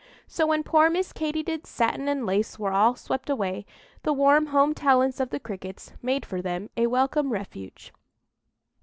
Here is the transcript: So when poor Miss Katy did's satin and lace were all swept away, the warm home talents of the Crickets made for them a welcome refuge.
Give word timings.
So 0.25 0.47
when 0.47 0.63
poor 0.63 0.89
Miss 0.89 1.13
Katy 1.13 1.43
did's 1.43 1.69
satin 1.69 2.07
and 2.07 2.25
lace 2.25 2.57
were 2.57 2.71
all 2.71 2.95
swept 2.95 3.29
away, 3.29 3.67
the 4.01 4.11
warm 4.13 4.47
home 4.47 4.73
talents 4.73 5.19
of 5.19 5.29
the 5.29 5.39
Crickets 5.39 5.93
made 6.01 6.25
for 6.25 6.41
them 6.41 6.71
a 6.75 6.87
welcome 6.87 7.31
refuge. 7.31 7.93